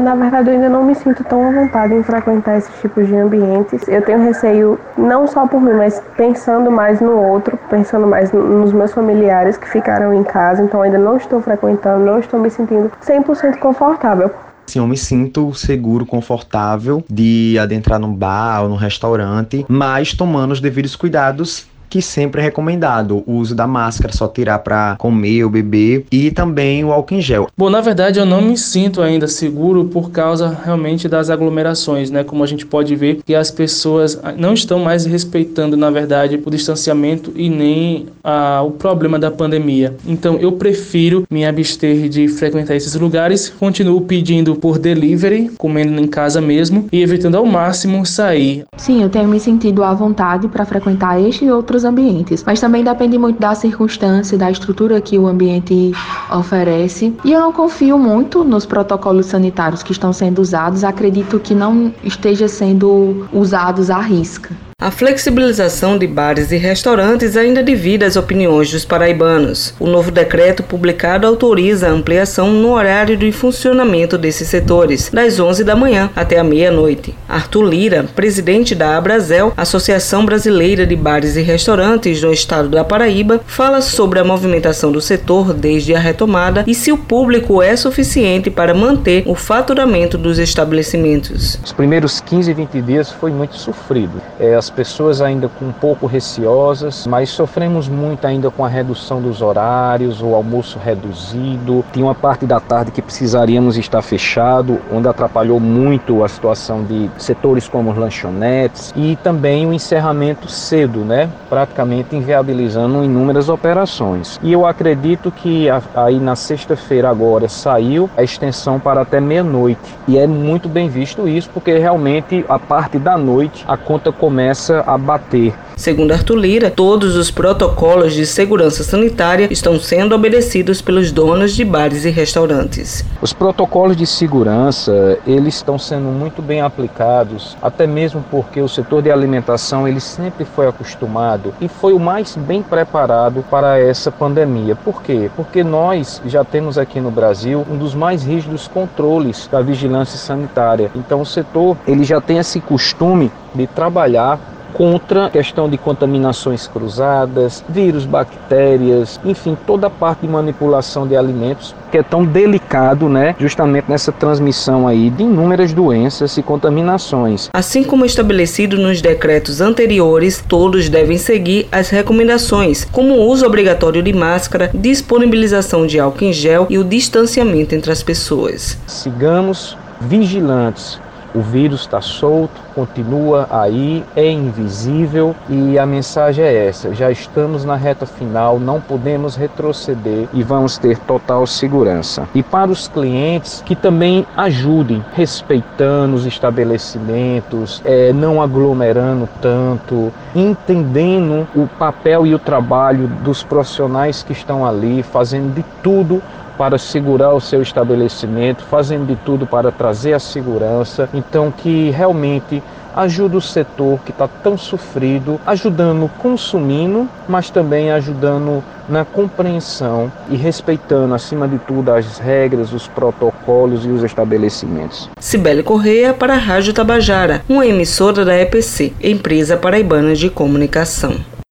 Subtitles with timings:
[0.00, 3.14] Na verdade, eu ainda não me sinto tão à vontade em frequentar esses tipos de
[3.14, 3.86] ambientes.
[3.86, 8.72] Eu tenho receio não só por mim, mas pensando mais no outro, pensando mais nos
[8.72, 12.90] meus familiares que ficaram em casa, então ainda não estou frequentando, não estou me sentindo
[13.06, 14.30] 100% confortável.
[14.66, 20.52] Sim, eu me sinto seguro, confortável de adentrar num bar ou num restaurante, mas tomando
[20.52, 25.44] os devidos cuidados que sempre é recomendado o uso da máscara, só tirar para comer
[25.44, 27.48] ou beber e também o álcool em gel.
[27.58, 32.22] Bom, na verdade eu não me sinto ainda seguro por causa realmente das aglomerações, né?
[32.22, 36.50] Como a gente pode ver que as pessoas não estão mais respeitando, na verdade, o
[36.50, 39.96] distanciamento e nem a, o problema da pandemia.
[40.06, 46.06] Então eu prefiro me abster de frequentar esses lugares, continuo pedindo por delivery, comendo em
[46.06, 48.64] casa mesmo e evitando ao máximo sair.
[48.76, 52.84] Sim, eu tenho me sentido à vontade para frequentar este e outros ambientes, mas também
[52.84, 55.92] depende muito da circunstância, da estrutura que o ambiente
[56.30, 57.14] oferece.
[57.24, 61.92] E eu não confio muito nos protocolos sanitários que estão sendo usados, acredito que não
[62.02, 64.69] esteja sendo usados à risca.
[64.80, 69.74] A flexibilização de bares e restaurantes ainda divide as opiniões dos paraibanos.
[69.78, 75.64] O novo decreto publicado autoriza a ampliação no horário de funcionamento desses setores, das 11
[75.64, 77.14] da manhã até a meia-noite.
[77.28, 83.38] Arthur Lira, presidente da Abrazel, Associação Brasileira de Bares e Restaurantes no estado da Paraíba,
[83.46, 88.50] fala sobre a movimentação do setor desde a retomada e se o público é suficiente
[88.50, 91.60] para manter o faturamento dos estabelecimentos.
[91.62, 94.22] Os primeiros 15, 20 dias foi muito sofrido.
[94.38, 99.20] É, as pessoas ainda com um pouco receosas, mas sofremos muito ainda com a redução
[99.20, 101.84] dos horários, o almoço reduzido.
[101.92, 107.10] Tinha uma parte da tarde que precisaríamos estar fechado, onde atrapalhou muito a situação de
[107.18, 111.28] setores como os lanchonetes e também o encerramento cedo, né?
[111.48, 114.38] Praticamente inviabilizando inúmeras operações.
[114.40, 119.98] E eu acredito que aí na sexta-feira agora saiu a extensão para até meia-noite.
[120.06, 124.59] E é muito bem visto isso, porque realmente a parte da noite a conta começa
[124.60, 125.54] começa a bater.
[125.76, 131.64] Segundo Arthur Lira, todos os protocolos de segurança sanitária estão sendo obedecidos pelos donos de
[131.64, 133.02] bares e restaurantes.
[133.22, 139.00] Os protocolos de segurança, eles estão sendo muito bem aplicados, até mesmo porque o setor
[139.00, 144.76] de alimentação, ele sempre foi acostumado e foi o mais bem preparado para essa pandemia.
[144.76, 145.30] Por quê?
[145.34, 150.90] Porque nós já temos aqui no Brasil um dos mais rígidos controles da vigilância sanitária.
[150.94, 154.38] Então o setor, ele já tem esse costume de trabalhar
[154.72, 161.16] contra a questão de contaminações cruzadas, vírus, bactérias, enfim, toda a parte de manipulação de
[161.16, 167.48] alimentos que é tão delicado, né, justamente nessa transmissão aí de inúmeras doenças e contaminações.
[167.52, 174.02] Assim como estabelecido nos decretos anteriores, todos devem seguir as recomendações, como o uso obrigatório
[174.02, 178.78] de máscara, disponibilização de álcool em gel e o distanciamento entre as pessoas.
[178.86, 180.98] Sigamos vigilantes
[181.34, 187.64] o vírus está solto, continua aí, é invisível e a mensagem é essa: já estamos
[187.64, 192.28] na reta final, não podemos retroceder e vamos ter total segurança.
[192.34, 201.46] E para os clientes que também ajudem, respeitando os estabelecimentos, é, não aglomerando tanto, entendendo
[201.54, 206.22] o papel e o trabalho dos profissionais que estão ali, fazendo de tudo
[206.60, 211.08] para segurar o seu estabelecimento, fazendo de tudo para trazer a segurança.
[211.14, 212.62] Então, que realmente
[212.94, 220.36] ajuda o setor que está tão sofrido, ajudando consumindo, mas também ajudando na compreensão e
[220.36, 225.08] respeitando, acima de tudo, as regras, os protocolos e os estabelecimentos.
[225.18, 231.39] Cibele Correia para a Rádio Tabajara, uma emissora da EPC, Empresa Paraibana de Comunicação.